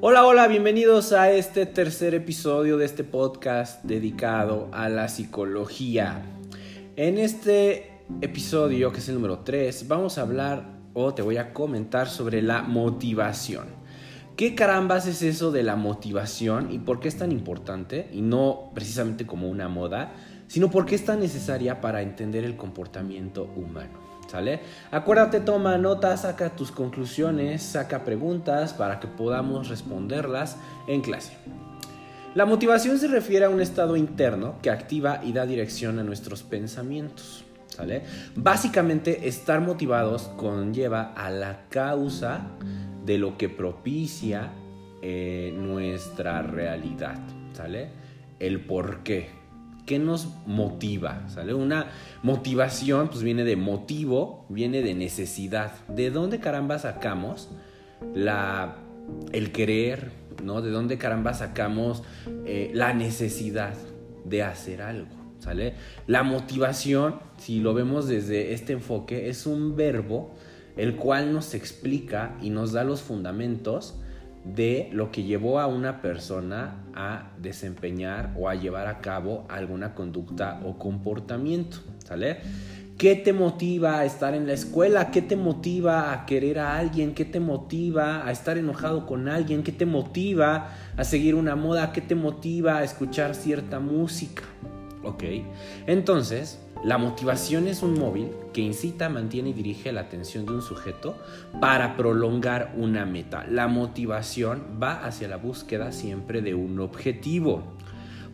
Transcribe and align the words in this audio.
Hola, 0.00 0.24
hola, 0.24 0.46
bienvenidos 0.46 1.12
a 1.12 1.32
este 1.32 1.66
tercer 1.66 2.14
episodio 2.14 2.76
de 2.76 2.84
este 2.84 3.02
podcast 3.02 3.82
dedicado 3.82 4.68
a 4.70 4.88
la 4.88 5.08
psicología. 5.08 6.22
En 6.94 7.18
este 7.18 7.90
episodio, 8.20 8.92
que 8.92 9.00
es 9.00 9.08
el 9.08 9.16
número 9.16 9.40
3, 9.40 9.88
vamos 9.88 10.16
a 10.16 10.20
hablar 10.20 10.66
o 10.94 11.14
te 11.14 11.22
voy 11.22 11.36
a 11.36 11.52
comentar 11.52 12.08
sobre 12.08 12.42
la 12.42 12.62
motivación. 12.62 13.66
¿Qué 14.36 14.54
carambas 14.54 15.08
es 15.08 15.20
eso 15.22 15.50
de 15.50 15.64
la 15.64 15.74
motivación 15.74 16.70
y 16.70 16.78
por 16.78 17.00
qué 17.00 17.08
es 17.08 17.18
tan 17.18 17.32
importante? 17.32 18.08
Y 18.12 18.22
no 18.22 18.70
precisamente 18.76 19.26
como 19.26 19.50
una 19.50 19.68
moda, 19.68 20.12
sino 20.46 20.70
porque 20.70 20.94
es 20.94 21.04
tan 21.04 21.18
necesaria 21.18 21.80
para 21.80 22.02
entender 22.02 22.44
el 22.44 22.56
comportamiento 22.56 23.50
humano. 23.56 24.07
¿Sale? 24.28 24.60
Acuérdate, 24.90 25.40
toma 25.40 25.78
nota, 25.78 26.14
saca 26.16 26.54
tus 26.54 26.70
conclusiones, 26.70 27.62
saca 27.62 28.04
preguntas 28.04 28.74
para 28.74 29.00
que 29.00 29.08
podamos 29.08 29.68
responderlas 29.68 30.58
en 30.86 31.00
clase. 31.00 31.32
La 32.34 32.44
motivación 32.44 32.98
se 32.98 33.08
refiere 33.08 33.46
a 33.46 33.50
un 33.50 33.60
estado 33.60 33.96
interno 33.96 34.56
que 34.60 34.70
activa 34.70 35.20
y 35.24 35.32
da 35.32 35.46
dirección 35.46 35.98
a 35.98 36.04
nuestros 36.04 36.42
pensamientos. 36.42 37.44
¿Sale? 37.68 38.02
Básicamente, 38.34 39.28
estar 39.28 39.60
motivados 39.60 40.28
conlleva 40.36 41.12
a 41.14 41.30
la 41.30 41.68
causa 41.68 42.48
de 43.04 43.18
lo 43.18 43.38
que 43.38 43.48
propicia 43.48 44.50
eh, 45.00 45.54
nuestra 45.56 46.42
realidad. 46.42 47.18
¿Sale? 47.54 47.90
El 48.38 48.60
por 48.60 49.02
qué. 49.04 49.37
¿Qué 49.88 49.98
nos 49.98 50.28
motiva? 50.44 51.26
¿Sale? 51.30 51.54
Una 51.54 51.86
motivación 52.22 53.08
pues 53.08 53.22
viene 53.22 53.42
de 53.42 53.56
motivo, 53.56 54.44
viene 54.50 54.82
de 54.82 54.94
necesidad. 54.94 55.72
¿De 55.88 56.10
dónde 56.10 56.40
caramba 56.40 56.78
sacamos 56.78 57.48
la, 58.14 58.76
el 59.32 59.50
querer? 59.50 60.10
¿no? 60.44 60.60
¿De 60.60 60.70
dónde 60.70 60.98
caramba 60.98 61.32
sacamos 61.32 62.02
eh, 62.44 62.70
la 62.74 62.92
necesidad 62.92 63.72
de 64.26 64.42
hacer 64.42 64.82
algo? 64.82 65.08
¿Sale? 65.38 65.72
La 66.06 66.22
motivación, 66.22 67.20
si 67.38 67.60
lo 67.60 67.72
vemos 67.72 68.08
desde 68.08 68.52
este 68.52 68.74
enfoque, 68.74 69.30
es 69.30 69.46
un 69.46 69.74
verbo 69.74 70.34
el 70.76 70.96
cual 70.96 71.32
nos 71.32 71.54
explica 71.54 72.36
y 72.42 72.50
nos 72.50 72.72
da 72.72 72.84
los 72.84 73.00
fundamentos 73.00 73.98
de 74.44 74.88
lo 74.92 75.10
que 75.10 75.24
llevó 75.24 75.60
a 75.60 75.66
una 75.66 76.00
persona 76.00 76.84
a 76.94 77.30
desempeñar 77.38 78.34
o 78.36 78.48
a 78.48 78.54
llevar 78.54 78.86
a 78.86 79.00
cabo 79.00 79.46
alguna 79.48 79.94
conducta 79.94 80.60
o 80.64 80.78
comportamiento, 80.78 81.78
¿sale? 81.98 82.38
¿Qué 82.98 83.14
te 83.14 83.32
motiva 83.32 84.00
a 84.00 84.04
estar 84.04 84.34
en 84.34 84.48
la 84.48 84.54
escuela? 84.54 85.12
¿Qué 85.12 85.22
te 85.22 85.36
motiva 85.36 86.12
a 86.12 86.26
querer 86.26 86.58
a 86.58 86.76
alguien? 86.76 87.14
¿Qué 87.14 87.24
te 87.24 87.38
motiva 87.38 88.26
a 88.26 88.32
estar 88.32 88.58
enojado 88.58 89.06
con 89.06 89.28
alguien? 89.28 89.62
¿Qué 89.62 89.70
te 89.70 89.86
motiva 89.86 90.74
a 90.96 91.04
seguir 91.04 91.36
una 91.36 91.54
moda? 91.54 91.92
¿Qué 91.92 92.00
te 92.00 92.16
motiva 92.16 92.78
a 92.78 92.82
escuchar 92.82 93.36
cierta 93.36 93.78
música? 93.78 94.42
¿Ok? 95.04 95.22
Entonces, 95.86 96.58
la 96.84 96.96
motivación 96.98 97.66
es 97.66 97.82
un 97.82 97.98
móvil 97.98 98.30
que 98.52 98.60
incita, 98.60 99.08
mantiene 99.08 99.50
y 99.50 99.52
dirige 99.52 99.92
la 99.92 100.02
atención 100.02 100.46
de 100.46 100.52
un 100.52 100.62
sujeto 100.62 101.16
para 101.60 101.96
prolongar 101.96 102.72
una 102.76 103.04
meta. 103.04 103.44
La 103.48 103.66
motivación 103.66 104.78
va 104.80 105.04
hacia 105.04 105.28
la 105.28 105.36
búsqueda 105.36 105.92
siempre 105.92 106.40
de 106.40 106.54
un 106.54 106.78
objetivo. 106.80 107.62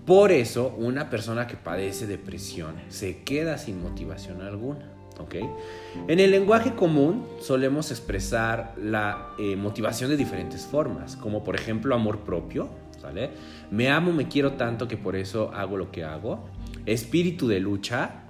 Por 0.05 0.33
eso, 0.33 0.75
una 0.77 1.09
persona 1.09 1.47
que 1.47 1.56
padece 1.56 2.06
depresión 2.06 2.75
se 2.89 3.22
queda 3.22 3.56
sin 3.56 3.83
motivación 3.83 4.42
alguna. 4.42 4.91
En 6.09 6.20
el 6.20 6.31
lenguaje 6.31 6.75
común 6.75 7.25
solemos 7.41 7.91
expresar 7.91 8.75
la 8.77 9.28
eh, 9.39 9.56
motivación 9.56 10.11
de 10.11 10.17
diferentes 10.17 10.67
formas, 10.67 11.17
como 11.17 11.45
por 11.45 11.55
ejemplo 11.55 11.95
amor 11.95 12.20
propio. 12.20 12.69
Me 13.70 13.91
amo, 13.91 14.12
me 14.12 14.28
quiero 14.28 14.53
tanto 14.53 14.89
que 14.89 14.97
por 14.97 15.15
eso 15.15 15.50
hago 15.54 15.77
lo 15.77 15.91
que 15.91 16.04
hago. 16.04 16.49
Espíritu 16.87 17.47
de 17.49 17.60
lucha, 17.60 18.23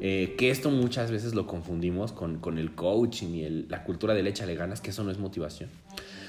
eh, 0.00 0.36
que 0.38 0.50
esto 0.50 0.70
muchas 0.70 1.10
veces 1.10 1.34
lo 1.34 1.46
confundimos 1.46 2.12
con, 2.12 2.58
el 2.58 2.74
coaching 2.74 3.28
y 3.34 3.48
la 3.68 3.82
cultura 3.82 4.14
de 4.14 4.28
échale 4.28 4.54
ganas, 4.54 4.80
que 4.80 4.90
eso 4.90 5.02
no 5.02 5.10
es 5.10 5.18
motivación. 5.18 5.70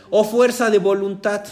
O 0.09 0.24
fuerza 0.24 0.69
de 0.69 0.80
voluntad, 0.80 1.46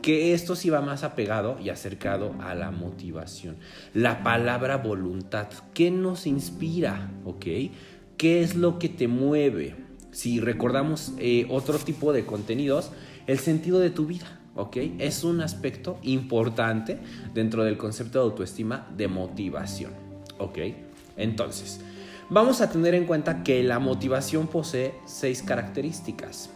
que 0.00 0.32
esto 0.32 0.56
sí 0.56 0.70
va 0.70 0.80
más 0.80 1.04
apegado 1.04 1.58
y 1.62 1.68
acercado 1.68 2.34
a 2.40 2.54
la 2.54 2.70
motivación. 2.70 3.56
La 3.92 4.22
palabra 4.22 4.78
voluntad, 4.78 5.48
¿qué 5.74 5.90
nos 5.90 6.26
inspira? 6.26 7.10
¿Ok? 7.24 7.46
¿Qué 8.16 8.42
es 8.42 8.54
lo 8.54 8.78
que 8.78 8.88
te 8.88 9.08
mueve? 9.08 9.76
Si 10.10 10.40
recordamos 10.40 11.12
eh, 11.18 11.46
otro 11.50 11.78
tipo 11.78 12.12
de 12.12 12.24
contenidos, 12.24 12.90
el 13.26 13.38
sentido 13.38 13.78
de 13.78 13.90
tu 13.90 14.06
vida. 14.06 14.40
¿ok? 14.54 14.76
Es 14.98 15.22
un 15.22 15.40
aspecto 15.40 15.98
importante 16.02 16.98
dentro 17.34 17.62
del 17.62 17.76
concepto 17.76 18.18
de 18.18 18.24
autoestima 18.24 18.88
de 18.96 19.06
motivación, 19.06 19.92
¿ok? 20.38 20.58
Entonces, 21.18 21.80
vamos 22.30 22.62
a 22.62 22.70
tener 22.70 22.94
en 22.94 23.04
cuenta 23.04 23.42
que 23.42 23.62
la 23.62 23.78
motivación 23.78 24.46
posee 24.46 24.94
seis 25.04 25.42
características. 25.42 26.50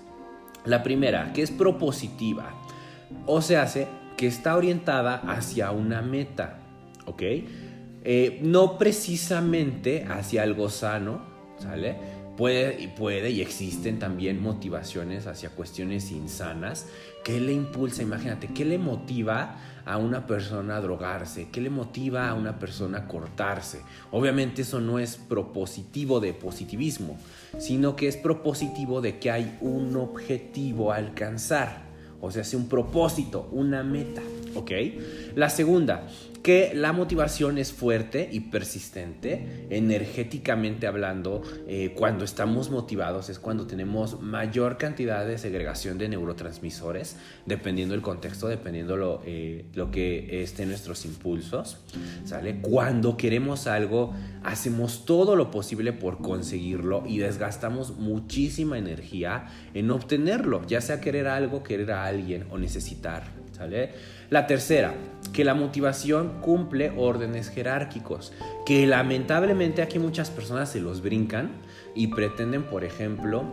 La 0.64 0.82
primera, 0.82 1.32
que 1.32 1.42
es 1.42 1.50
propositiva, 1.50 2.54
o 3.26 3.42
se 3.42 3.56
hace 3.58 3.88
que 4.16 4.26
está 4.26 4.56
orientada 4.56 5.16
hacia 5.16 5.70
una 5.72 6.00
meta, 6.00 6.60
¿ok? 7.06 7.22
Eh, 8.04 8.40
no 8.42 8.78
precisamente 8.78 10.04
hacia 10.08 10.42
algo 10.42 10.68
sano, 10.70 11.22
¿sale? 11.58 11.96
Puede 12.36 12.80
y 12.80 12.88
puede 12.88 13.30
y 13.30 13.42
existen 13.42 13.98
también 13.98 14.42
motivaciones 14.42 15.26
hacia 15.26 15.50
cuestiones 15.50 16.10
insanas. 16.10 16.86
¿Qué 17.24 17.40
le 17.40 17.52
impulsa? 17.52 18.02
Imagínate, 18.02 18.48
¿qué 18.48 18.64
le 18.64 18.78
motiva 18.78 19.58
a 19.84 19.98
una 19.98 20.26
persona 20.26 20.76
a 20.76 20.80
drogarse? 20.80 21.48
¿Qué 21.52 21.60
le 21.60 21.68
motiva 21.68 22.28
a 22.28 22.34
una 22.34 22.58
persona 22.58 22.98
a 22.98 23.08
cortarse? 23.08 23.82
Obviamente 24.10 24.62
eso 24.62 24.80
no 24.80 24.98
es 24.98 25.16
propositivo 25.16 26.20
de 26.20 26.32
positivismo, 26.32 27.18
sino 27.58 27.96
que 27.96 28.08
es 28.08 28.16
propositivo 28.16 29.02
de 29.02 29.18
que 29.18 29.30
hay 29.30 29.58
un 29.60 29.94
objetivo 29.96 30.90
a 30.90 30.96
alcanzar. 30.96 31.82
O 32.22 32.30
sea, 32.30 32.42
es 32.42 32.54
un 32.54 32.68
propósito, 32.68 33.48
una 33.52 33.82
meta. 33.82 34.22
¿Ok? 34.54 34.70
La 35.34 35.48
segunda, 35.48 36.06
que 36.42 36.72
la 36.74 36.92
motivación 36.92 37.56
es 37.56 37.72
fuerte 37.72 38.28
y 38.30 38.40
persistente, 38.40 39.66
energéticamente 39.70 40.86
hablando, 40.86 41.42
eh, 41.68 41.94
cuando 41.96 42.24
estamos 42.24 42.70
motivados 42.70 43.28
es 43.28 43.38
cuando 43.38 43.66
tenemos 43.66 44.20
mayor 44.20 44.76
cantidad 44.76 45.24
de 45.24 45.38
segregación 45.38 45.98
de 45.98 46.08
neurotransmisores, 46.08 47.16
dependiendo 47.46 47.92
del 47.94 48.02
contexto, 48.02 48.48
dependiendo 48.48 48.96
lo, 48.96 49.22
eh, 49.24 49.66
lo 49.74 49.90
que 49.90 50.42
estén 50.42 50.68
nuestros 50.68 51.04
impulsos, 51.04 51.78
¿sale? 52.24 52.60
Cuando 52.60 53.16
queremos 53.16 53.68
algo, 53.68 54.12
hacemos 54.42 55.04
todo 55.04 55.36
lo 55.36 55.50
posible 55.50 55.92
por 55.92 56.18
conseguirlo 56.18 57.04
y 57.06 57.18
desgastamos 57.18 57.96
muchísima 57.98 58.78
energía 58.78 59.46
en 59.74 59.90
obtenerlo, 59.90 60.66
ya 60.66 60.80
sea 60.80 61.00
querer 61.00 61.28
algo, 61.28 61.62
querer 61.62 61.92
a 61.92 62.04
alguien 62.04 62.46
o 62.50 62.58
necesitar 62.58 63.41
la 64.30 64.46
tercera, 64.46 64.94
que 65.32 65.44
la 65.44 65.54
motivación 65.54 66.40
cumple 66.40 66.92
órdenes 66.96 67.48
jerárquicos, 67.48 68.32
que 68.66 68.86
lamentablemente 68.86 69.82
aquí 69.82 69.98
muchas 69.98 70.30
personas 70.30 70.70
se 70.70 70.80
los 70.80 71.02
brincan 71.02 71.50
y 71.94 72.08
pretenden, 72.08 72.64
por 72.64 72.84
ejemplo, 72.84 73.44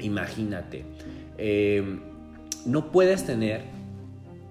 imagínate, 0.00 0.84
em, 1.38 2.00
no 2.64 2.90
puedes 2.90 3.24
tener 3.24 3.76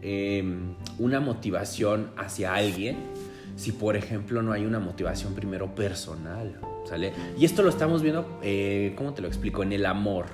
em, 0.08 0.76
una 1.00 1.20
motivación 1.20 2.12
hacia 2.16 2.54
alguien 2.54 2.98
si, 3.56 3.72
por 3.72 3.96
ejemplo, 3.96 4.42
no 4.42 4.52
hay 4.52 4.66
una 4.66 4.80
motivación 4.80 5.34
primero 5.34 5.74
personal, 5.74 6.60
¿sale? 6.88 7.14
Y 7.38 7.46
esto 7.46 7.64
lo 7.64 7.70
estamos 7.70 8.02
viendo, 8.02 8.40
eh, 8.44 8.94
¿cómo 8.98 9.14
te 9.14 9.22
lo 9.22 9.28
explico? 9.28 9.64
En 9.64 9.72
el 9.72 9.86
amor. 9.86 10.26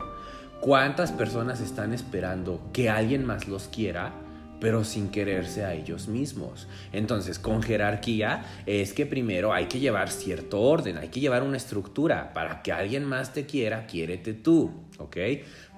¿Cuántas 0.59 1.11
personas 1.11 1.61
están 1.61 1.93
esperando 1.93 2.61
que 2.73 2.89
alguien 2.89 3.25
más 3.25 3.47
los 3.47 3.67
quiera? 3.67 4.13
Pero 4.61 4.83
sin 4.83 5.09
quererse 5.09 5.65
a 5.65 5.73
ellos 5.73 6.07
mismos. 6.07 6.67
Entonces, 6.93 7.39
con 7.39 7.63
jerarquía 7.63 8.45
es 8.67 8.93
que 8.93 9.07
primero 9.07 9.51
hay 9.51 9.65
que 9.65 9.79
llevar 9.79 10.11
cierto 10.11 10.61
orden, 10.61 10.99
hay 10.99 11.09
que 11.09 11.19
llevar 11.19 11.41
una 11.41 11.57
estructura. 11.57 12.31
Para 12.31 12.61
que 12.61 12.71
alguien 12.71 13.03
más 13.03 13.33
te 13.33 13.47
quiera, 13.47 13.87
quiérete 13.87 14.33
tú, 14.33 14.71
¿ok? 14.99 15.17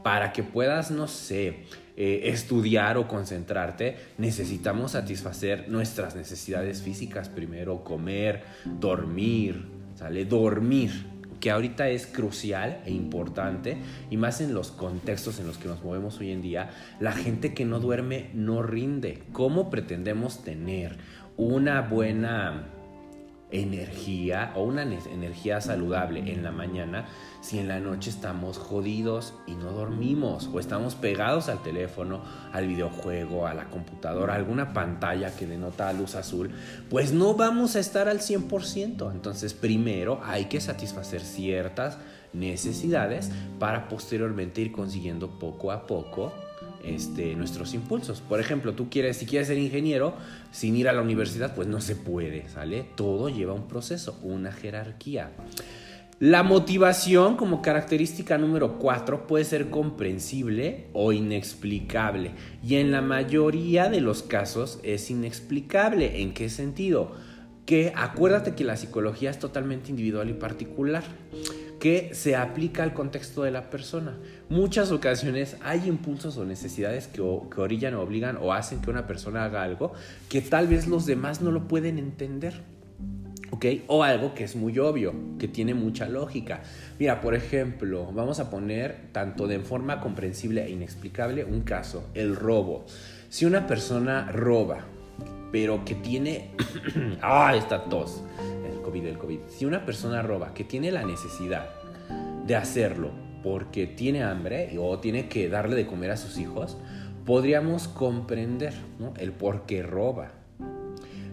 Para 0.03 0.33
que 0.33 0.43
puedas, 0.43 0.91
no 0.91 1.07
sé, 1.07 1.63
eh, 1.95 2.21
estudiar 2.25 2.97
o 2.97 3.07
concentrarte, 3.07 3.95
necesitamos 4.17 4.91
satisfacer 4.91 5.69
nuestras 5.69 6.13
necesidades 6.15 6.81
físicas 6.81 7.29
primero, 7.29 7.85
comer, 7.85 8.43
dormir, 8.65 9.65
¿sale? 9.95 10.25
Dormir 10.25 11.12
que 11.43 11.51
ahorita 11.51 11.89
es 11.89 12.07
crucial 12.07 12.81
e 12.85 12.91
importante, 12.91 13.75
y 14.09 14.15
más 14.15 14.39
en 14.39 14.53
los 14.53 14.71
contextos 14.71 15.41
en 15.41 15.47
los 15.47 15.57
que 15.57 15.67
nos 15.67 15.83
movemos 15.83 16.17
hoy 16.21 16.31
en 16.31 16.41
día, 16.41 16.69
la 17.01 17.11
gente 17.11 17.53
que 17.53 17.65
no 17.65 17.81
duerme 17.81 18.29
no 18.33 18.63
rinde. 18.63 19.23
¿Cómo 19.33 19.69
pretendemos 19.69 20.45
tener 20.45 20.95
una 21.35 21.81
buena 21.81 22.69
energía 23.53 24.51
o 24.55 24.63
una 24.63 24.81
energía 24.81 25.61
saludable 25.61 26.31
en 26.31 26.43
la 26.43 26.51
mañana 26.51 27.05
si 27.41 27.59
en 27.59 27.67
la 27.67 27.79
noche 27.79 28.09
estamos 28.09 28.57
jodidos 28.57 29.33
y 29.45 29.53
no 29.55 29.71
dormimos 29.71 30.49
o 30.51 30.59
estamos 30.59 30.95
pegados 30.95 31.49
al 31.49 31.61
teléfono, 31.61 32.21
al 32.51 32.67
videojuego, 32.67 33.47
a 33.47 33.53
la 33.53 33.69
computadora, 33.69 34.33
a 34.33 34.37
alguna 34.37 34.73
pantalla 34.73 35.35
que 35.35 35.45
denota 35.45 35.93
luz 35.93 36.15
azul, 36.15 36.51
pues 36.89 37.11
no 37.11 37.35
vamos 37.35 37.75
a 37.75 37.79
estar 37.79 38.07
al 38.07 38.19
100%. 38.19 39.11
Entonces 39.11 39.53
primero 39.53 40.21
hay 40.23 40.45
que 40.45 40.59
satisfacer 40.59 41.21
ciertas 41.21 41.99
necesidades 42.33 43.29
para 43.59 43.87
posteriormente 43.87 44.61
ir 44.61 44.71
consiguiendo 44.71 45.37
poco 45.37 45.71
a 45.71 45.85
poco 45.85 46.33
este, 46.83 47.35
nuestros 47.35 47.73
impulsos. 47.73 48.21
Por 48.21 48.39
ejemplo, 48.39 48.73
tú 48.73 48.89
quieres, 48.89 49.17
si 49.17 49.25
quieres 49.25 49.47
ser 49.47 49.57
ingeniero, 49.57 50.15
sin 50.51 50.75
ir 50.75 50.89
a 50.89 50.93
la 50.93 51.01
universidad, 51.01 51.55
pues 51.55 51.67
no 51.67 51.81
se 51.81 51.95
puede, 51.95 52.49
¿sale? 52.49 52.85
Todo 52.95 53.29
lleva 53.29 53.53
un 53.53 53.67
proceso, 53.67 54.19
una 54.21 54.51
jerarquía. 54.51 55.31
La 56.19 56.43
motivación 56.43 57.35
como 57.35 57.61
característica 57.61 58.37
número 58.37 58.77
4 58.79 59.27
puede 59.27 59.43
ser 59.43 59.69
comprensible 59.69 60.87
o 60.93 61.11
inexplicable 61.11 62.31
y 62.65 62.75
en 62.75 62.91
la 62.91 63.01
mayoría 63.01 63.89
de 63.89 63.99
los 63.99 64.23
casos 64.23 64.79
es 64.83 65.09
inexplicable. 65.09 66.21
¿En 66.21 66.33
qué 66.33 66.49
sentido? 66.49 67.11
Que 67.65 67.91
acuérdate 67.95 68.55
que 68.55 68.63
la 68.63 68.77
psicología 68.77 69.31
es 69.31 69.39
totalmente 69.39 69.89
individual 69.89 70.29
y 70.29 70.33
particular 70.33 71.03
que 71.83 72.11
se 72.13 72.37
aplica 72.37 72.81
al 72.81 72.93
contexto 72.93 73.43
de 73.43 73.51
la 73.51 73.69
persona. 73.69 74.17
Muchas 74.47 74.89
ocasiones 74.93 75.57
hay 75.61 75.89
impulsos 75.89 76.37
o 76.37 76.45
necesidades 76.45 77.07
que, 77.07 77.19
orillan 77.19 77.95
o 77.95 78.01
obligan 78.01 78.37
o 78.37 78.53
hacen 78.53 78.79
que 78.79 78.89
una 78.89 79.05
persona 79.05 79.43
haga 79.43 79.63
algo 79.63 79.91
que 80.29 80.39
tal 80.39 80.69
vez 80.69 80.87
los 80.87 81.05
demás 81.05 81.41
no 81.41 81.51
lo 81.51 81.67
pueden 81.67 81.99
entender. 81.99 82.61
¿ok? 83.51 83.65
O 83.87 84.01
algo 84.01 84.33
que 84.33 84.45
es 84.45 84.55
muy 84.55 84.79
obvio, 84.79 85.13
que 85.37 85.49
tiene 85.49 85.73
mucha 85.73 86.07
lógica. 86.07 86.61
Mira, 86.99 87.19
por 87.19 87.35
ejemplo, 87.35 88.09
vamos 88.13 88.39
a 88.39 88.49
poner 88.49 89.09
tanto 89.11 89.45
de 89.45 89.59
forma 89.59 89.99
comprensible 89.99 90.63
e 90.63 90.69
inexplicable 90.69 91.43
un 91.43 91.63
caso, 91.63 92.07
el 92.13 92.37
robo. 92.37 92.85
Si 93.27 93.43
una 93.43 93.67
persona 93.67 94.31
roba, 94.31 94.85
pero 95.53 95.85
que 95.85 95.95
tiene... 95.95 96.49
ah, 97.21 97.55
esta 97.55 97.85
tos 97.85 98.23
del 99.01 99.17
COVID. 99.17 99.39
Si 99.47 99.65
una 99.65 99.85
persona 99.85 100.21
roba 100.21 100.53
que 100.53 100.63
tiene 100.63 100.91
la 100.91 101.03
necesidad 101.03 101.69
de 102.45 102.55
hacerlo 102.55 103.11
porque 103.41 103.87
tiene 103.87 104.23
hambre 104.23 104.77
o 104.79 104.99
tiene 104.99 105.27
que 105.27 105.49
darle 105.49 105.75
de 105.75 105.87
comer 105.87 106.11
a 106.11 106.17
sus 106.17 106.37
hijos, 106.37 106.77
podríamos 107.25 107.87
comprender 107.87 108.73
el 109.17 109.31
por 109.31 109.65
qué 109.65 109.83
roba. 109.83 110.31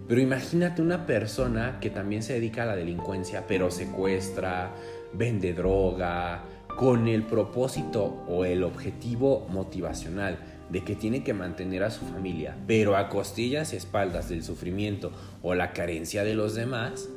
Pero 0.09 0.21
imagínate 0.21 0.83
una 0.83 1.07
persona 1.07 1.79
que 1.81 1.91
también 1.91 2.23
se 2.23 2.33
dedica 2.35 2.65
a 2.65 2.67
la 2.67 2.77
delincuencia, 2.77 3.45
pero 3.47 3.71
secuestra, 3.71 4.73
vende 5.13 5.53
droga, 5.53 6.43
con 6.77 7.07
el 7.09 7.23
propósito 7.25 8.25
o 8.29 8.45
el 8.45 8.65
objetivo 8.65 9.47
motivacional 9.51 10.39
de 10.71 10.85
que 10.85 10.95
tiene 10.95 11.25
que 11.25 11.35
mantener 11.35 11.83
a 11.83 11.91
su 11.91 12.05
familia, 12.07 12.57
pero 12.67 12.97
a 12.97 13.09
costillas 13.09 13.73
y 13.73 13.77
espaldas 13.77 14.29
del 14.29 14.45
sufrimiento 14.45 15.13
o 15.43 15.55
la 15.55 15.73
carencia 15.73 16.25
de 16.25 16.35
los 16.35 16.55
demás, 16.55 17.09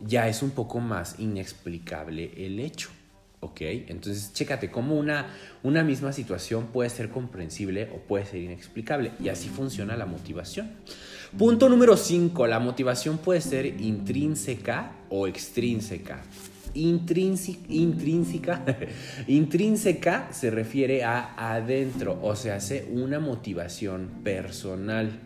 ya 0.00 0.28
es 0.28 0.42
un 0.42 0.50
poco 0.50 0.80
más 0.80 1.18
inexplicable 1.18 2.32
el 2.36 2.60
hecho. 2.60 2.90
¿Ok? 3.40 3.60
Entonces, 3.62 4.32
chécate 4.32 4.70
cómo 4.70 4.94
una, 4.94 5.26
una 5.64 5.82
misma 5.82 6.12
situación 6.12 6.68
puede 6.68 6.90
ser 6.90 7.10
comprensible 7.10 7.90
o 7.92 7.98
puede 7.98 8.24
ser 8.24 8.40
inexplicable. 8.40 9.10
Y 9.18 9.30
así 9.30 9.48
funciona 9.48 9.96
la 9.96 10.06
motivación. 10.06 10.70
Punto 11.36 11.68
número 11.68 11.96
5. 11.96 12.46
La 12.46 12.60
motivación 12.60 13.18
puede 13.18 13.40
ser 13.40 13.66
intrínseca 13.66 14.92
o 15.08 15.26
extrínseca. 15.26 16.22
Intrínseca, 16.74 18.64
intrínseca 19.26 20.28
se 20.32 20.50
refiere 20.50 21.04
a 21.04 21.54
adentro, 21.54 22.18
o 22.22 22.34
sea, 22.36 22.56
hace 22.56 22.88
una 22.90 23.20
motivación 23.20 24.20
personal. 24.22 25.20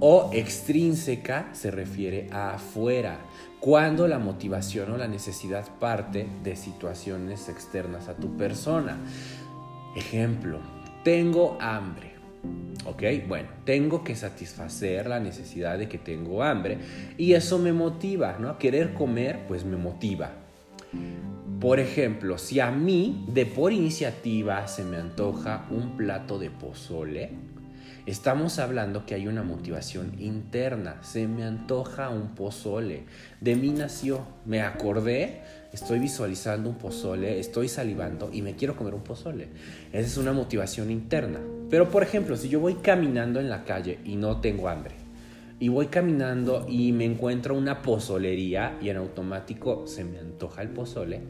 O 0.00 0.30
extrínseca 0.32 1.50
se 1.52 1.70
refiere 1.70 2.28
a 2.32 2.54
afuera, 2.54 3.20
cuando 3.60 4.08
la 4.08 4.18
motivación 4.18 4.90
o 4.90 4.96
la 4.96 5.06
necesidad 5.06 5.68
parte 5.78 6.26
de 6.42 6.56
situaciones 6.56 7.48
externas 7.48 8.08
a 8.08 8.16
tu 8.16 8.36
persona. 8.36 8.98
Ejemplo, 9.94 10.58
tengo 11.04 11.56
hambre. 11.60 12.11
¿Ok? 12.84 13.02
Bueno, 13.28 13.48
tengo 13.64 14.02
que 14.02 14.16
satisfacer 14.16 15.06
la 15.06 15.20
necesidad 15.20 15.78
de 15.78 15.88
que 15.88 15.98
tengo 15.98 16.42
hambre 16.42 16.78
y 17.16 17.34
eso 17.34 17.58
me 17.58 17.72
motiva, 17.72 18.38
¿no? 18.38 18.58
Querer 18.58 18.94
comer, 18.94 19.40
pues 19.46 19.64
me 19.64 19.76
motiva. 19.76 20.32
Por 21.60 21.78
ejemplo, 21.78 22.38
si 22.38 22.58
a 22.58 22.70
mí 22.70 23.24
de 23.28 23.46
por 23.46 23.72
iniciativa 23.72 24.66
se 24.66 24.84
me 24.84 24.96
antoja 24.96 25.66
un 25.70 25.96
plato 25.96 26.38
de 26.38 26.50
pozole, 26.50 27.30
Estamos 28.04 28.58
hablando 28.58 29.06
que 29.06 29.14
hay 29.14 29.28
una 29.28 29.44
motivación 29.44 30.16
interna. 30.18 30.96
Se 31.04 31.28
me 31.28 31.44
antoja 31.44 32.08
un 32.08 32.34
pozole. 32.34 33.04
De 33.40 33.54
mí 33.54 33.70
nació. 33.70 34.26
Me 34.44 34.60
acordé, 34.60 35.42
estoy 35.72 36.00
visualizando 36.00 36.68
un 36.68 36.78
pozole, 36.78 37.38
estoy 37.38 37.68
salivando 37.68 38.30
y 38.32 38.42
me 38.42 38.56
quiero 38.56 38.74
comer 38.74 38.94
un 38.94 39.04
pozole. 39.04 39.50
Esa 39.92 40.08
es 40.08 40.16
una 40.16 40.32
motivación 40.32 40.90
interna. 40.90 41.38
Pero 41.72 41.88
por 41.88 42.02
ejemplo, 42.02 42.36
si 42.36 42.50
yo 42.50 42.60
voy 42.60 42.74
caminando 42.74 43.40
en 43.40 43.48
la 43.48 43.64
calle 43.64 43.98
y 44.04 44.16
no 44.16 44.42
tengo 44.42 44.68
hambre, 44.68 44.94
y 45.58 45.68
voy 45.68 45.86
caminando 45.86 46.66
y 46.68 46.92
me 46.92 47.06
encuentro 47.06 47.56
una 47.56 47.80
pozolería 47.80 48.76
y 48.82 48.90
en 48.90 48.98
automático 48.98 49.86
se 49.86 50.04
me 50.04 50.18
antoja 50.18 50.60
el 50.60 50.68
pozole, 50.68 51.22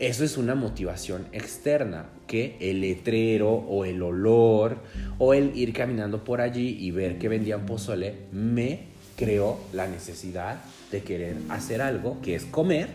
eso 0.00 0.24
es 0.24 0.36
una 0.36 0.56
motivación 0.56 1.28
externa, 1.30 2.06
que 2.26 2.56
el 2.58 2.80
letrero 2.80 3.52
o 3.52 3.84
el 3.84 4.02
olor 4.02 4.78
o 5.18 5.32
el 5.32 5.56
ir 5.56 5.72
caminando 5.72 6.24
por 6.24 6.40
allí 6.40 6.78
y 6.80 6.90
ver 6.90 7.16
que 7.20 7.28
vendían 7.28 7.64
pozole 7.64 8.16
me 8.32 8.86
creó 9.16 9.60
la 9.72 9.86
necesidad 9.86 10.60
de 10.90 11.02
querer 11.04 11.36
hacer 11.50 11.82
algo, 11.82 12.20
que 12.20 12.34
es 12.34 12.46
comer. 12.46 12.88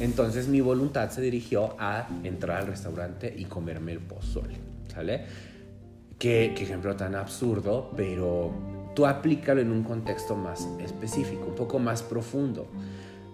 Entonces 0.00 0.48
mi 0.48 0.62
voluntad 0.62 1.10
se 1.10 1.20
dirigió 1.20 1.76
a 1.78 2.08
entrar 2.24 2.62
al 2.62 2.68
restaurante 2.68 3.34
y 3.36 3.44
comerme 3.44 3.92
el 3.92 3.98
pozole, 3.98 4.54
¿sale? 4.90 5.55
Qué, 6.18 6.46
ejemplo 6.46 6.96
tan 6.96 7.14
absurdo, 7.14 7.90
pero 7.96 8.50
tú 8.94 9.04
aplícalo 9.04 9.60
en 9.60 9.70
un 9.70 9.82
contexto 9.82 10.34
más 10.34 10.66
específico, 10.80 11.44
un 11.48 11.54
poco 11.54 11.78
más 11.78 12.02
profundo. 12.02 12.68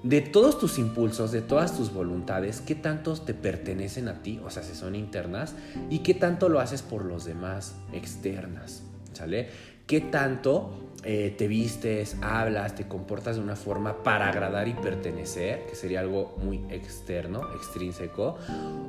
De 0.02 0.20
todos 0.20 0.58
tus 0.58 0.78
impulsos, 0.78 1.30
de 1.30 1.42
todas 1.42 1.76
tus 1.76 1.92
voluntades, 1.92 2.60
qué 2.60 2.74
tantos 2.74 3.24
te 3.24 3.34
pertenecen 3.34 4.08
a 4.08 4.20
ti, 4.20 4.40
o 4.44 4.50
sea, 4.50 4.64
si 4.64 4.74
son 4.74 4.96
internas, 4.96 5.54
y 5.90 6.00
qué 6.00 6.14
tanto 6.14 6.48
lo 6.48 6.58
haces 6.58 6.82
por 6.82 7.04
los 7.04 7.24
demás, 7.24 7.76
externas, 7.92 8.82
¿sale? 9.12 9.48
¿Qué 9.86 10.00
tanto 10.00 10.92
eh, 11.04 11.34
te 11.38 11.46
vistes, 11.46 12.16
hablas, 12.20 12.74
te 12.74 12.88
comportas 12.88 13.36
de 13.36 13.42
una 13.42 13.54
forma 13.54 14.02
para 14.02 14.28
agradar 14.28 14.66
y 14.66 14.74
pertenecer, 14.74 15.66
que 15.66 15.76
sería 15.76 16.00
algo 16.00 16.36
muy 16.42 16.64
externo, 16.70 17.42
extrínseco, 17.54 18.38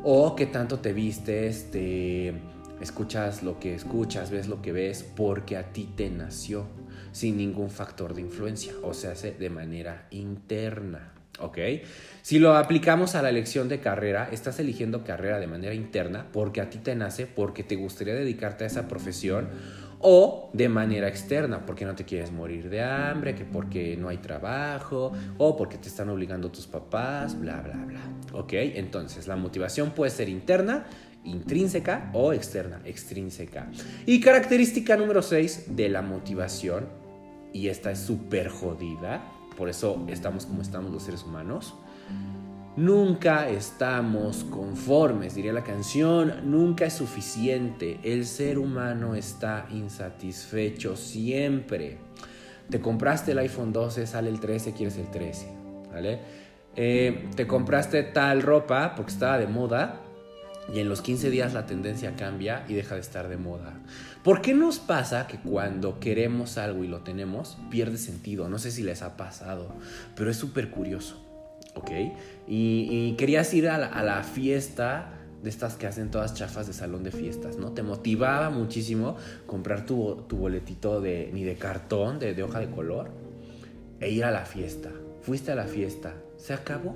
o 0.03 0.35
qué 0.35 0.47
tanto 0.47 0.79
te 0.79 0.93
vistes, 0.93 1.69
te 1.69 2.33
escuchas 2.82 3.44
lo 3.44 3.60
que 3.60 3.75
escuchas, 3.75 4.32
ves 4.32 4.48
lo 4.48 4.62
que 4.62 4.72
ves, 4.72 5.03
porque 5.15 5.58
a 5.58 5.72
ti 5.74 5.89
te 5.96 6.10
nació, 6.10 6.65
sin 7.12 7.38
ningún 7.38 7.70
factor 7.70 8.13
de 8.13 8.22
influencia, 8.22 8.74
o 8.84 8.94
se 8.94 9.08
hace 9.08 9.32
de 9.32 9.50
manera 9.50 10.08
interna. 10.12 11.13
¿Ok? 11.39 11.58
Si 12.22 12.38
lo 12.38 12.56
aplicamos 12.56 13.15
a 13.15 13.24
la 13.24 13.30
elección 13.30 13.68
de 13.68 13.80
carrera, 13.80 14.30
estás 14.32 14.60
eligiendo 14.60 15.03
carrera 15.03 15.39
de 15.39 15.48
manera 15.48 15.74
interna 15.74 16.27
porque 16.32 16.62
a 16.62 16.70
ti 16.70 16.77
te 16.77 16.96
nace, 16.96 17.25
porque 17.25 17.63
te 17.63 17.75
gustaría 17.75 18.13
dedicarte 18.13 18.65
a 18.65 18.68
esa 18.68 18.88
profesión 18.88 19.48
o 20.00 20.51
de 20.53 20.70
manera 20.70 21.08
externa, 21.08 21.65
porque 21.65 21.86
no 21.86 21.96
te 21.96 22.03
quieres 22.03 22.32
morir 22.32 22.70
de 22.70 22.84
hambre, 22.84 23.34
que 23.34 23.46
porque 23.46 23.98
no 23.98 24.10
hay 24.10 24.18
trabajo 24.18 25.13
o 25.38 25.58
porque 25.58 25.77
te 25.77 25.88
están 25.88 26.10
obligando 26.10 26.51
tus 26.51 26.68
papás, 26.68 27.39
bla, 27.39 27.62
bla, 27.62 27.84
bla. 27.86 28.01
¿Ok? 28.34 28.53
Entonces, 28.53 29.27
la 29.27 29.38
motivación 29.38 29.92
puede 29.92 30.12
ser 30.12 30.30
interna 30.30 30.86
intrínseca 31.24 32.10
o 32.13 32.34
externa, 32.34 32.82
extrínseca. 32.86 33.70
Y 34.06 34.20
característica 34.20 34.98
número 34.98 35.22
6 35.22 35.75
de 35.75 35.89
la 35.89 36.01
motivación 36.01 36.88
y 37.53 37.68
esta 37.68 37.92
es 37.92 38.00
súper 38.00 38.50
jodida, 38.50 39.24
por 39.56 39.70
eso 39.70 40.03
estamos 40.08 40.46
como 40.46 40.62
estamos 40.62 40.92
los 40.92 41.03
seres 41.03 41.24
humanos. 41.24 41.75
Nunca 42.75 43.48
estamos 43.50 44.44
conformes, 44.46 45.36
diría 45.36 45.53
la 45.53 45.63
canción, 45.63 46.50
nunca 46.50 46.86
es 46.86 46.94
suficiente. 46.94 48.00
El 48.03 48.25
ser 48.25 48.58
humano 48.58 49.13
está 49.13 49.68
insatisfecho 49.70 50.96
siempre. 50.96 52.00
Te 52.72 52.82
compraste 52.82 53.34
el 53.34 53.39
iPhone 53.39 53.72
12, 53.72 54.08
sale 54.08 54.30
el 54.32 54.39
13, 54.39 54.74
quieres 54.74 54.98
el 54.98 55.12
13, 55.12 55.48
¿vale? 55.92 56.20
Eh, 56.75 57.30
te 57.36 57.46
compraste 57.46 58.01
tal 58.01 58.42
ropa 58.42 58.96
porque 58.96 59.12
estaba 59.12 59.38
de 59.38 59.46
moda 59.46 60.01
y 60.72 60.79
en 60.79 60.89
los 60.89 61.01
15 61.01 61.29
días 61.29 61.53
la 61.53 61.65
tendencia 61.65 62.15
cambia 62.15 62.65
y 62.67 62.74
deja 62.74 62.96
de 62.96 63.01
estar 63.01 63.27
de 63.27 63.38
moda. 63.38 63.74
¿Por 64.24 64.41
qué 64.41 64.53
nos 64.53 64.79
pasa 64.79 65.27
que 65.27 65.38
cuando 65.38 66.00
queremos 66.00 66.58
algo 66.58 66.84
y 66.84 66.88
lo 66.88 67.01
tenemos, 67.01 67.58
pierde 67.70 67.98
sentido? 67.98 68.48
No 68.48 68.60
sé 68.60 68.72
si 68.72 68.84
les 68.84 69.01
ha 69.01 69.17
pasado, 69.17 69.74
pero 70.15 70.32
es 70.32 70.38
súper 70.38 70.70
curioso, 70.70 71.22
¿ok? 71.75 71.91
Y, 72.48 73.15
querías 73.17 73.53
ir 73.53 73.67
a 73.67 73.77
la, 73.77 74.24
fiesta 74.24 75.10
de 75.41 75.50
estas 75.50 75.75
que 75.75 75.88
hacen 75.88 76.10
todas 76.10 76.34
chafas 76.34 76.67
de 76.67 76.74
salón 76.74 77.03
de 77.03 77.12
fiestas, 77.12 77.58
¿no? 77.58 77.74
Te 77.74 77.84
motivaba 77.84 78.50
muchísimo 78.50 79.17
comprar 79.46 79.86
tu, 79.86 80.25
boletito 80.29 81.01
de, 81.01 81.29
ni 81.34 81.43
de 81.43 81.55
cartón, 81.55 82.20
de, 82.20 82.34
de 82.34 82.43
hoja 82.43 82.60
de 82.60 82.70
color, 82.70 83.12
e 84.00 84.10
ir 84.10 84.24
a 84.24 84.32
la 84.32 84.46
fiesta. 84.46 84.89
Fuiste 85.22 85.51
a 85.51 85.55
la 85.55 85.65
fiesta, 85.65 86.13
se 86.38 86.53
acabó. 86.53 86.96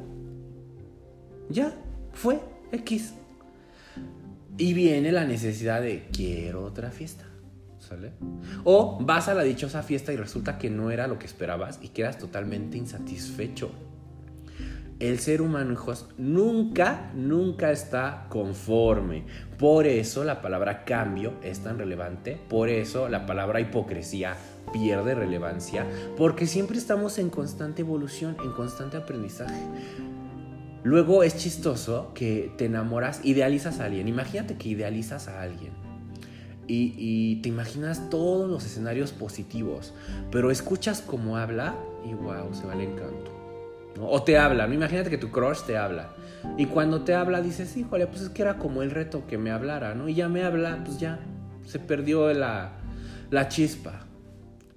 Ya, 1.49 1.73
fue 2.13 2.39
X. 2.71 3.13
Y 4.57 4.73
viene 4.73 5.11
la 5.11 5.25
necesidad 5.25 5.81
de 5.81 6.07
quiero 6.11 6.63
otra 6.63 6.91
fiesta. 6.91 7.25
¿Sale? 7.79 8.11
O 8.63 8.97
vas 9.01 9.29
a 9.29 9.33
la 9.33 9.43
dichosa 9.43 9.83
fiesta 9.83 10.11
y 10.11 10.17
resulta 10.17 10.57
que 10.57 10.69
no 10.69 10.91
era 10.91 11.07
lo 11.07 11.19
que 11.19 11.25
esperabas 11.25 11.79
y 11.81 11.89
quedas 11.89 12.17
totalmente 12.17 12.77
insatisfecho. 12.77 13.71
El 14.99 15.19
ser 15.19 15.43
humano, 15.43 15.73
hijos, 15.73 16.07
nunca, 16.17 17.11
nunca 17.13 17.71
está 17.71 18.25
conforme. 18.29 19.25
Por 19.59 19.85
eso 19.85 20.23
la 20.23 20.41
palabra 20.41 20.85
cambio 20.85 21.33
es 21.43 21.59
tan 21.59 21.77
relevante. 21.77 22.39
Por 22.49 22.67
eso 22.69 23.07
la 23.07 23.27
palabra 23.27 23.61
hipocresía 23.61 24.35
pierde 24.73 25.13
relevancia. 25.13 25.85
Porque 26.17 26.47
siempre 26.47 26.79
estamos 26.79 27.19
en 27.19 27.29
constante 27.29 27.83
evolución, 27.83 28.37
en 28.43 28.51
constante 28.53 28.97
aprendizaje. 28.97 29.61
Luego 30.87 31.21
es 31.21 31.35
chistoso 31.35 32.13
que 32.13 32.53
te 32.57 32.63
enamoras, 32.63 33.19
idealizas 33.25 33.81
a 33.81 33.85
alguien. 33.87 34.07
Imagínate 34.07 34.55
que 34.55 34.69
idealizas 34.69 35.27
a 35.27 35.41
alguien. 35.41 35.73
Y, 36.65 37.41
te 37.41 37.49
imaginas 37.49 38.09
todos 38.09 38.49
los 38.49 38.65
escenarios 38.65 39.11
positivos, 39.11 39.93
pero 40.31 40.49
escuchas 40.49 41.01
cómo 41.05 41.35
habla 41.35 41.75
y 42.09 42.13
wow, 42.13 42.53
se 42.53 42.65
va 42.65 42.73
el 42.73 42.81
encanto. 42.81 43.33
O 43.99 44.23
te 44.23 44.37
habla, 44.37 44.65
¿no? 44.65 44.75
imagínate 44.75 45.09
que 45.09 45.17
tu 45.17 45.29
crush 45.29 45.63
te 45.63 45.75
habla. 45.75 46.13
Y 46.57 46.67
cuando 46.67 47.01
te 47.01 47.13
habla 47.13 47.41
dices, 47.41 47.75
híjole, 47.75 48.07
pues 48.07 48.21
es 48.21 48.29
que 48.29 48.43
era 48.43 48.57
como 48.57 48.81
el 48.81 48.91
reto 48.91 49.27
que 49.27 49.37
me 49.37 49.51
hablara, 49.51 49.93
¿no? 49.93 50.07
Y 50.07 50.13
ya 50.13 50.29
me 50.29 50.45
habla, 50.45 50.83
pues 50.85 51.01
ya 51.01 51.19
se 51.65 51.79
perdió 51.79 52.33
la, 52.33 52.71
la 53.29 53.49
chispa 53.49 54.06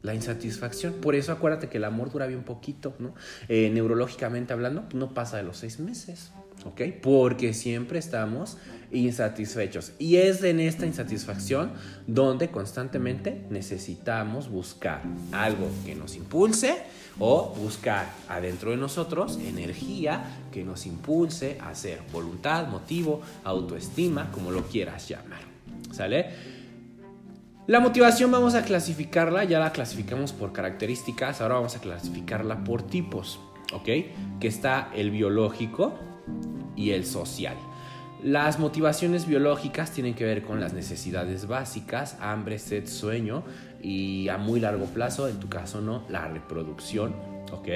la 0.02 0.14
insatisfacción. 0.14 0.94
Por 0.94 1.14
eso 1.14 1.32
acuérdate 1.32 1.68
que 1.68 1.78
el 1.78 1.84
amor 1.84 2.10
dura 2.10 2.26
bien 2.26 2.42
poquito, 2.42 2.94
¿no? 2.98 3.14
Eh, 3.48 3.70
neurológicamente 3.72 4.52
hablando, 4.52 4.84
no 4.94 5.14
pasa 5.14 5.36
de 5.36 5.42
los 5.42 5.58
seis 5.58 5.78
meses, 5.78 6.32
¿ok? 6.64 6.82
Porque 7.02 7.54
siempre 7.54 7.98
estamos 7.98 8.56
insatisfechos. 8.92 9.92
Y 9.98 10.16
es 10.16 10.42
en 10.42 10.60
esta 10.60 10.86
insatisfacción 10.86 11.72
donde 12.06 12.50
constantemente 12.50 13.44
necesitamos 13.50 14.48
buscar 14.48 15.02
algo 15.32 15.68
que 15.84 15.94
nos 15.94 16.16
impulse 16.16 16.76
o 17.18 17.54
buscar 17.56 18.10
adentro 18.28 18.70
de 18.70 18.76
nosotros 18.76 19.38
energía 19.44 20.24
que 20.50 20.64
nos 20.64 20.86
impulse 20.86 21.58
a 21.60 21.70
hacer 21.70 22.00
voluntad, 22.12 22.66
motivo, 22.68 23.20
autoestima, 23.44 24.30
como 24.32 24.50
lo 24.50 24.62
quieras 24.64 25.08
llamar. 25.08 25.40
¿Sale? 25.92 26.59
La 27.70 27.78
motivación 27.78 28.32
vamos 28.32 28.56
a 28.56 28.64
clasificarla, 28.64 29.44
ya 29.44 29.60
la 29.60 29.70
clasificamos 29.70 30.32
por 30.32 30.52
características, 30.52 31.40
ahora 31.40 31.54
vamos 31.54 31.76
a 31.76 31.80
clasificarla 31.80 32.64
por 32.64 32.82
tipos, 32.82 33.38
¿ok? 33.72 33.84
Que 34.40 34.48
está 34.48 34.90
el 34.92 35.12
biológico 35.12 35.94
y 36.74 36.90
el 36.90 37.06
social. 37.06 37.54
Las 38.24 38.58
motivaciones 38.58 39.24
biológicas 39.24 39.92
tienen 39.92 40.14
que 40.14 40.24
ver 40.24 40.42
con 40.42 40.58
las 40.58 40.72
necesidades 40.72 41.46
básicas, 41.46 42.16
hambre, 42.20 42.58
sed, 42.58 42.88
sueño 42.88 43.44
y 43.80 44.26
a 44.30 44.36
muy 44.36 44.58
largo 44.58 44.86
plazo, 44.86 45.28
en 45.28 45.38
tu 45.38 45.48
caso 45.48 45.80
no, 45.80 46.02
la 46.08 46.26
reproducción, 46.26 47.14
¿ok? 47.52 47.68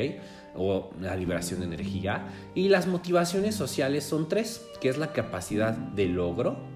O 0.56 0.90
la 1.00 1.14
liberación 1.14 1.60
de 1.60 1.66
energía. 1.66 2.26
Y 2.56 2.68
las 2.68 2.88
motivaciones 2.88 3.54
sociales 3.54 4.02
son 4.02 4.28
tres, 4.28 4.66
que 4.80 4.88
es 4.88 4.98
la 4.98 5.12
capacidad 5.12 5.72
de 5.72 6.06
logro, 6.06 6.73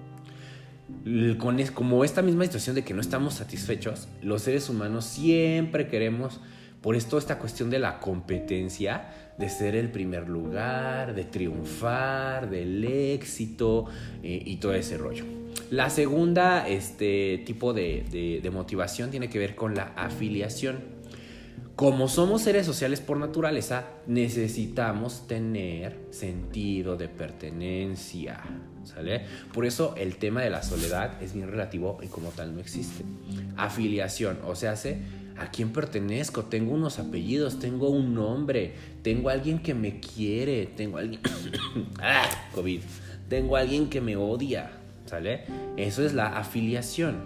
con 1.37 1.61
como 1.73 2.03
esta 2.03 2.21
misma 2.21 2.43
situación 2.45 2.75
de 2.75 2.83
que 2.83 2.93
no 2.93 3.01
estamos 3.01 3.35
satisfechos, 3.35 4.07
los 4.21 4.41
seres 4.41 4.69
humanos 4.69 5.05
siempre 5.05 5.87
queremos, 5.87 6.39
por 6.81 6.95
esto 6.95 7.17
esta 7.17 7.39
cuestión 7.39 7.69
de 7.69 7.79
la 7.79 7.99
competencia, 7.99 9.09
de 9.37 9.49
ser 9.49 9.75
el 9.75 9.91
primer 9.91 10.27
lugar, 10.27 11.15
de 11.15 11.23
triunfar, 11.23 12.49
del 12.49 12.83
éxito 12.83 13.85
eh, 14.23 14.41
y 14.45 14.57
todo 14.57 14.73
ese 14.73 14.97
rollo. 14.97 15.25
La 15.71 15.89
segunda 15.89 16.67
este, 16.67 17.43
tipo 17.45 17.73
de, 17.73 18.39
de 18.41 18.49
motivación 18.49 19.11
tiene 19.11 19.29
que 19.29 19.39
ver 19.39 19.55
con 19.55 19.75
la 19.75 19.93
afiliación 19.95 20.99
como 21.79 22.09
somos 22.09 22.41
seres 22.41 22.65
sociales 22.65 22.99
por 22.99 23.15
naturaleza, 23.15 23.85
necesitamos 24.05 25.27
tener 25.27 25.97
sentido 26.09 26.97
de 26.97 27.07
pertenencia. 27.07 28.43
¿Sale? 28.83 29.25
Por 29.53 29.65
eso 29.65 29.93
el 29.97 30.15
tema 30.15 30.41
de 30.41 30.49
la 30.49 30.63
soledad 30.63 31.21
es 31.21 31.33
bien 31.33 31.49
relativo 31.49 31.99
y 32.01 32.07
como 32.07 32.29
tal 32.29 32.53
no 32.53 32.59
existe. 32.59 33.03
Afiliación, 33.57 34.39
o 34.45 34.55
sea, 34.55 34.71
hace 34.71 34.99
a 35.37 35.51
quién 35.51 35.71
pertenezco, 35.71 36.45
tengo 36.45 36.73
unos 36.73 36.99
apellidos, 36.99 37.59
tengo 37.59 37.89
un 37.89 38.13
nombre, 38.13 38.73
tengo 39.03 39.29
alguien 39.29 39.59
que 39.59 39.73
me 39.73 39.99
quiere, 39.99 40.65
tengo 40.65 40.97
alguien. 40.97 41.21
¡Ah! 42.01 42.27
COVID. 42.53 42.81
Tengo 43.29 43.55
alguien 43.55 43.89
que 43.89 44.01
me 44.01 44.15
odia. 44.15 44.71
¿Sale? 45.05 45.45
Eso 45.75 46.05
es 46.05 46.13
la 46.13 46.37
afiliación 46.37 47.17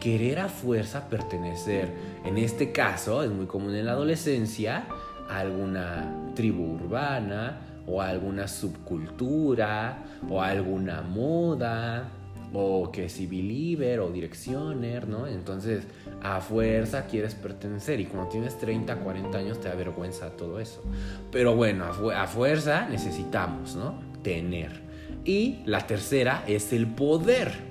querer 0.00 0.38
a 0.38 0.48
fuerza 0.48 1.08
pertenecer. 1.08 1.88
En 2.24 2.38
este 2.38 2.72
caso 2.72 3.22
es 3.22 3.30
muy 3.30 3.46
común 3.46 3.74
en 3.74 3.86
la 3.86 3.92
adolescencia 3.92 4.86
a 5.28 5.38
alguna 5.40 6.32
tribu 6.34 6.74
urbana 6.74 7.60
o 7.88 8.00
a 8.02 8.08
alguna 8.08 8.46
subcultura 8.46 10.04
o 10.28 10.42
a 10.42 10.48
alguna 10.48 11.02
moda 11.02 12.10
o 12.52 12.90
que 12.90 13.08
si 13.08 13.26
believer 13.26 14.00
o 14.00 14.10
directioner, 14.10 15.06
¿no? 15.06 15.26
Entonces, 15.26 15.84
a 16.22 16.40
fuerza 16.40 17.06
quieres 17.06 17.34
pertenecer 17.34 18.00
y 18.00 18.06
cuando 18.06 18.30
tienes 18.30 18.58
30, 18.58 18.96
40 18.96 19.38
años 19.38 19.60
te 19.60 19.68
da 19.68 19.74
vergüenza 19.74 20.30
todo 20.30 20.58
eso. 20.58 20.82
Pero 21.30 21.54
bueno, 21.54 21.84
a, 21.84 22.22
a 22.22 22.26
fuerza 22.26 22.88
necesitamos, 22.88 23.76
¿no? 23.76 24.00
Tener. 24.22 24.80
Y 25.24 25.60
la 25.66 25.86
tercera 25.86 26.44
es 26.46 26.72
el 26.72 26.86
poder. 26.86 27.68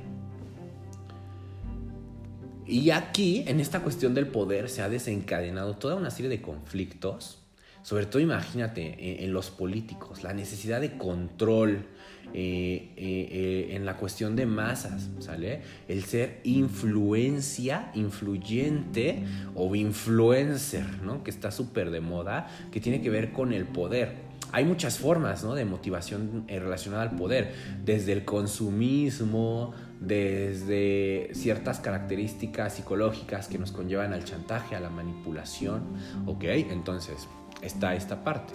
Y 2.67 2.89
aquí, 2.91 3.45
en 3.47 3.59
esta 3.59 3.79
cuestión 3.79 4.13
del 4.13 4.27
poder, 4.27 4.69
se 4.69 4.81
ha 4.81 4.89
desencadenado 4.89 5.75
toda 5.77 5.95
una 5.95 6.11
serie 6.11 6.29
de 6.29 6.41
conflictos. 6.41 7.46
Sobre 7.87 8.05
todo, 8.05 8.21
imagínate, 8.21 9.23
en, 9.23 9.31
los 9.31 9.49
políticos, 9.49 10.21
la 10.21 10.33
necesidad 10.33 10.81
de 10.81 10.97
control 10.97 11.85
eh, 12.33 12.91
eh, 12.97 13.29
eh, 13.31 13.75
en 13.77 13.85
la 13.85 13.95
cuestión 13.95 14.35
de 14.35 14.45
masas, 14.45 15.09
¿sale? 15.19 15.61
El 15.87 16.03
ser 16.03 16.41
influencia, 16.43 17.89
influyente 17.93 19.23
o 19.55 19.73
influencer, 19.73 21.01
¿no? 21.01 21.23
Que 21.23 21.31
está 21.31 21.49
súper 21.49 21.89
de 21.89 22.01
moda, 22.01 22.49
que 22.73 22.81
tiene 22.81 23.01
que 23.01 23.09
ver 23.09 23.31
con 23.31 23.53
el 23.53 23.63
poder 23.63 24.27
hay 24.53 24.63
muchas 24.63 24.97
formas 24.97 25.43
¿no? 25.43 25.55
de 25.55 25.65
motivación 25.65 26.45
relacionada 26.47 27.03
al 27.03 27.17
poder, 27.17 27.53
desde 27.83 28.13
el 28.13 28.23
consumismo, 28.23 29.73
desde 29.99 31.31
ciertas 31.33 31.81
características 31.81 32.75
psicológicas 32.75 33.49
que 33.49 33.57
nos 33.57 33.73
conllevan 33.73 34.13
al 34.13 34.23
chantaje, 34.23 34.75
a 34.75 34.79
la 34.79 34.89
manipulación, 34.89 35.83
¿ok? 36.27 36.45
Entonces, 36.45 37.27
está 37.61 37.95
esta 37.95 38.23
parte. 38.23 38.53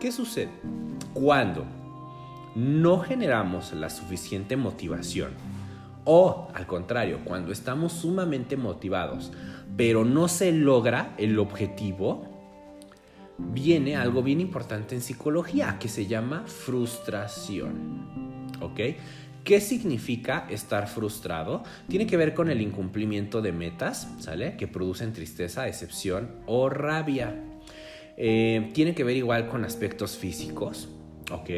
¿Qué 0.00 0.12
sucede? 0.12 0.50
Cuando 1.14 1.64
no 2.54 3.00
generamos 3.00 3.72
la 3.72 3.90
suficiente 3.90 4.56
motivación, 4.56 5.32
o 6.04 6.48
al 6.54 6.66
contrario, 6.66 7.20
cuando 7.24 7.52
estamos 7.52 7.92
sumamente 7.92 8.56
motivados, 8.56 9.32
pero 9.76 10.04
no 10.04 10.28
se 10.28 10.52
logra 10.52 11.14
el 11.18 11.38
objetivo, 11.38 12.36
viene 13.38 13.96
algo 13.96 14.22
bien 14.22 14.40
importante 14.40 14.94
en 14.94 15.00
psicología 15.00 15.78
que 15.78 15.88
se 15.88 16.06
llama 16.06 16.44
frustración. 16.46 18.46
¿Ok? 18.60 18.80
¿Qué 19.44 19.60
significa 19.60 20.46
estar 20.50 20.88
frustrado? 20.88 21.62
Tiene 21.88 22.06
que 22.06 22.16
ver 22.16 22.34
con 22.34 22.50
el 22.50 22.60
incumplimiento 22.60 23.42
de 23.42 23.52
metas, 23.52 24.08
¿sale? 24.18 24.56
Que 24.56 24.66
producen 24.66 25.12
tristeza, 25.12 25.62
decepción 25.62 26.30
o 26.46 26.68
rabia. 26.68 27.45
Eh, 28.16 28.70
tiene 28.72 28.94
que 28.94 29.04
ver 29.04 29.16
igual 29.16 29.48
con 29.48 29.64
aspectos 29.64 30.16
físicos, 30.16 30.88
¿ok? 31.30 31.50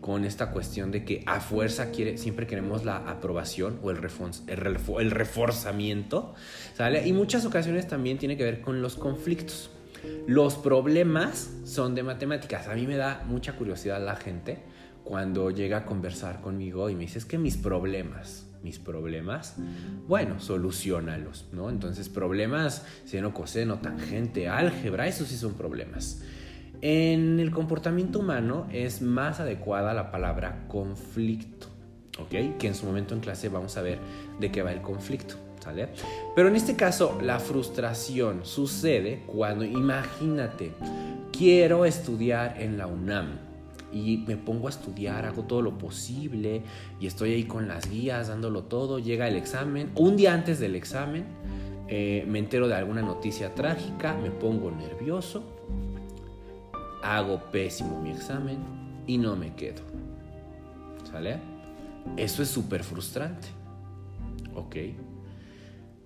Con 0.00 0.24
esta 0.24 0.50
cuestión 0.50 0.90
de 0.90 1.04
que 1.04 1.22
a 1.26 1.40
fuerza 1.40 1.90
quiere, 1.90 2.18
siempre 2.18 2.46
queremos 2.46 2.84
la 2.84 2.96
aprobación 2.96 3.78
o 3.82 3.90
el, 3.90 3.98
el 3.98 5.10
reforzamiento, 5.10 6.34
¿sale? 6.74 7.06
Y 7.06 7.12
muchas 7.12 7.44
ocasiones 7.44 7.88
también 7.88 8.18
tiene 8.18 8.36
que 8.36 8.44
ver 8.44 8.60
con 8.60 8.82
los 8.82 8.96
conflictos. 8.96 9.70
Los 10.26 10.56
problemas 10.56 11.50
son 11.64 11.94
de 11.94 12.02
matemáticas. 12.02 12.68
A 12.68 12.74
mí 12.74 12.86
me 12.86 12.96
da 12.96 13.22
mucha 13.26 13.54
curiosidad 13.54 14.04
la 14.04 14.16
gente 14.16 14.58
cuando 15.04 15.50
llega 15.50 15.78
a 15.78 15.84
conversar 15.86 16.40
conmigo 16.40 16.90
y 16.90 16.94
me 16.94 17.02
dice, 17.02 17.18
es 17.18 17.24
que 17.24 17.38
mis 17.38 17.56
problemas, 17.56 18.46
mis 18.62 18.78
problemas, 18.78 19.56
bueno, 20.08 20.40
solucionalos, 20.40 21.46
¿no? 21.52 21.70
Entonces, 21.70 22.08
problemas, 22.08 22.84
seno, 23.04 23.34
coseno, 23.34 23.78
tangente, 23.78 24.48
álgebra, 24.48 25.06
esos 25.06 25.28
sí 25.28 25.36
son 25.36 25.54
problemas. 25.54 26.22
En 26.80 27.38
el 27.38 27.50
comportamiento 27.50 28.18
humano 28.18 28.66
es 28.72 29.02
más 29.02 29.40
adecuada 29.40 29.94
la 29.94 30.10
palabra 30.10 30.64
conflicto, 30.68 31.68
¿ok? 32.18 32.58
Que 32.58 32.66
en 32.66 32.74
su 32.74 32.86
momento 32.86 33.14
en 33.14 33.20
clase 33.20 33.48
vamos 33.48 33.76
a 33.76 33.82
ver 33.82 33.98
de 34.40 34.50
qué 34.50 34.62
va 34.62 34.72
el 34.72 34.82
conflicto. 34.82 35.36
Pero 36.34 36.48
en 36.48 36.56
este 36.56 36.76
caso, 36.76 37.18
la 37.22 37.38
frustración 37.38 38.44
sucede 38.44 39.22
cuando, 39.26 39.64
imagínate, 39.64 40.72
quiero 41.32 41.84
estudiar 41.84 42.60
en 42.60 42.78
la 42.78 42.86
UNAM 42.86 43.51
y 43.92 44.24
me 44.26 44.36
pongo 44.36 44.68
a 44.68 44.70
estudiar, 44.70 45.26
hago 45.26 45.42
todo 45.42 45.62
lo 45.62 45.78
posible 45.78 46.62
y 46.98 47.06
estoy 47.06 47.34
ahí 47.34 47.44
con 47.44 47.68
las 47.68 47.90
guías 47.90 48.28
dándolo 48.28 48.64
todo, 48.64 48.98
llega 48.98 49.28
el 49.28 49.36
examen, 49.36 49.90
un 49.94 50.16
día 50.16 50.32
antes 50.34 50.58
del 50.58 50.74
examen 50.74 51.26
eh, 51.94 52.24
me 52.26 52.38
entero 52.38 52.68
de 52.68 52.74
alguna 52.74 53.02
noticia 53.02 53.54
trágica, 53.54 54.14
me 54.14 54.30
pongo 54.30 54.70
nervioso, 54.70 55.42
hago 57.02 57.50
pésimo 57.50 58.00
mi 58.00 58.12
examen 58.12 58.58
y 59.06 59.18
no 59.18 59.36
me 59.36 59.54
quedo. 59.54 59.82
¿Sale? 61.10 61.38
Eso 62.16 62.42
es 62.42 62.48
súper 62.48 62.82
frustrante. 62.82 63.48
¿Ok? 64.54 64.76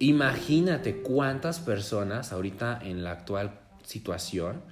Imagínate 0.00 1.02
cuántas 1.02 1.61
personas 1.61 2.33
ahorita 2.33 2.81
en 2.83 3.05
la 3.05 3.12
actual 3.12 3.61
situación 3.85 4.62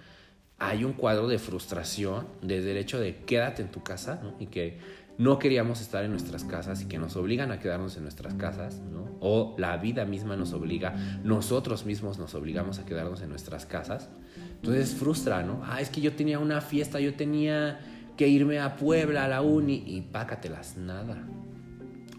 hay 0.66 0.84
un 0.84 0.94
cuadro 0.94 1.28
de 1.28 1.38
frustración 1.38 2.26
desde 2.40 2.70
el 2.70 2.78
hecho 2.78 2.98
de 2.98 3.16
quédate 3.16 3.62
en 3.62 3.70
tu 3.70 3.82
casa 3.82 4.22
y 4.40 4.46
que 4.46 4.78
no 5.18 5.38
queríamos 5.38 5.80
estar 5.80 6.04
en 6.04 6.10
nuestras 6.10 6.42
casas 6.44 6.82
y 6.82 6.86
que 6.86 6.98
nos 6.98 7.16
obligan 7.16 7.52
a 7.52 7.60
quedarnos 7.60 7.96
en 7.96 8.02
nuestras 8.02 8.34
casas, 8.34 8.80
¿no? 8.80 9.04
o 9.20 9.54
la 9.58 9.76
vida 9.76 10.04
misma 10.04 10.36
nos 10.36 10.52
obliga, 10.52 10.94
nosotros 11.22 11.84
mismos 11.84 12.18
nos 12.18 12.34
obligamos 12.34 12.78
a 12.78 12.86
quedarnos 12.86 13.20
en 13.22 13.28
nuestras 13.28 13.66
casas. 13.66 14.08
Entonces 14.56 14.94
frustra, 14.94 15.42
¿no? 15.42 15.62
Ah, 15.64 15.80
es 15.80 15.90
que 15.90 16.00
yo 16.00 16.14
tenía 16.14 16.38
una 16.38 16.60
fiesta, 16.60 16.98
yo 16.98 17.14
tenía 17.14 17.80
que 18.16 18.26
irme 18.26 18.58
a 18.58 18.76
Puebla, 18.76 19.24
a 19.24 19.28
la 19.28 19.42
uni, 19.42 19.84
y 19.86 20.00
pácatelas, 20.00 20.76
nada. 20.76 21.26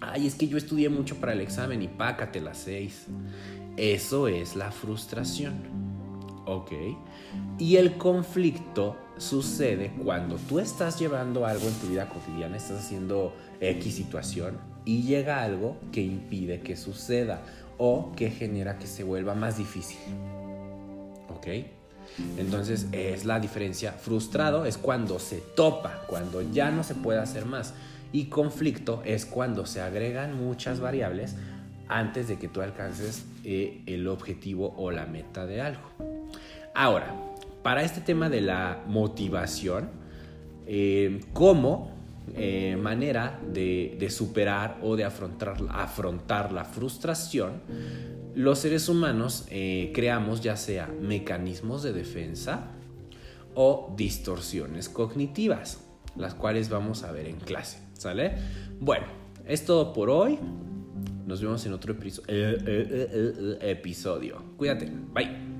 Ay, 0.02 0.28
es 0.28 0.36
que 0.36 0.48
yo 0.48 0.58
estudié 0.58 0.90
mucho 0.90 1.18
para 1.18 1.34
el 1.34 1.42
examen 1.42 1.82
y 1.82 1.88
pácatelas 1.88 2.60
seis. 2.60 3.08
Eso 3.75 4.28
es 4.28 4.56
la 4.56 4.72
frustración. 4.72 5.85
¿Ok? 6.46 6.72
Y 7.58 7.78
el 7.78 7.98
conflicto 7.98 8.96
sucede 9.18 9.92
cuando 10.04 10.36
tú 10.36 10.60
estás 10.60 11.00
llevando 11.00 11.46
algo 11.46 11.68
en 11.68 11.74
tu 11.75 11.88
vida 11.88 12.10
cotidiana, 12.10 12.58
estás 12.58 12.80
haciendo 12.80 13.34
X 13.60 13.96
situación 13.96 14.58
y 14.84 15.04
llega 15.04 15.42
algo 15.42 15.78
que 15.92 16.02
impide 16.02 16.62
que 16.62 16.75
suceda 16.75 17.42
o 17.78 18.12
que 18.16 18.30
genera 18.30 18.78
que 18.78 18.88
se 18.88 19.04
vuelva 19.04 19.36
más 19.36 19.58
difícil. 19.58 19.98
¿Ok? 21.30 21.48
Entonces 22.38 22.88
es 22.92 23.25
la 23.25 23.40
diferencia. 23.40 23.92
Frustrado 23.92 24.66
es 24.66 24.78
cuando 24.78 25.20
se 25.20 25.38
topa, 25.38 26.04
cuando 26.08 26.42
ya 26.42 26.72
no 26.72 26.84
se 26.84 26.96
puede 26.96 27.20
hacer 27.20 27.46
más. 27.46 27.74
Y 28.12 28.25
conflicto 28.25 29.02
es 29.06 29.25
cuando 29.25 29.66
se 29.66 29.82
agregan 29.82 30.38
muchas 30.38 30.80
variables 30.80 31.36
antes 31.88 32.28
de 32.28 32.38
que 32.38 32.48
tú 32.48 32.62
alcances 32.62 33.25
eh, 33.44 33.82
el 33.86 34.08
objetivo 34.08 34.74
o 34.78 34.92
la 34.92 35.06
meta 35.06 35.46
de 35.46 35.62
algo. 35.62 36.14
Ahora, 36.75 37.15
para 37.63 37.82
este 37.84 38.01
tema 38.01 38.29
de 38.29 38.41
la 38.41 38.84
motivación, 38.86 39.89
eh, 40.67 41.22
como 41.32 41.96
eh, 42.36 42.77
manera 42.79 43.39
de, 43.51 44.08
superar 44.10 44.79
o 44.84 44.98
de 44.98 45.05
afrontar, 45.05 45.55
afrontar 45.70 46.51
la 46.51 46.65
frustración, 46.65 47.62
los 48.36 48.60
seres 48.60 48.89
humanos 48.89 49.48
eh, 49.50 49.91
creamos 49.96 50.41
ya 50.41 50.58
sea 50.58 50.88
mecanismos 50.88 51.82
de 51.82 51.94
defensa 51.94 52.72
o 53.53 53.94
distorsiones 53.96 54.89
cognitivas, 54.89 55.79
las 56.17 56.36
cuales 56.36 56.67
vamos 56.70 57.03
a 57.03 57.13
ver 57.13 57.27
en 57.27 57.38
clase, 57.38 57.79
¿sale? 57.94 58.36
Bueno, 58.82 59.05
es 59.48 59.63
todo 59.63 59.94
por 59.94 60.10
hoy. 60.10 60.38
Nos 61.25 61.41
vemos 61.41 61.65
en 61.65 61.74
otro 61.74 61.94
episodio. 63.62 64.43
Cuídate. 64.58 64.91
Bye. 65.13 65.55